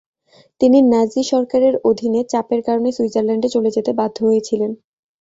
তিনি 0.61 0.77
নাৎসি 0.91 1.21
সরকারের 1.31 1.73
অধীনে 1.89 2.21
চাপের 2.31 2.61
কারণে 2.67 2.89
সুইজারল্যান্ডে 2.91 3.49
চলে 3.55 3.69
যেতে 3.75 3.91
বাধ্য 3.99 4.17
হয়েছিলেন। 4.27 4.71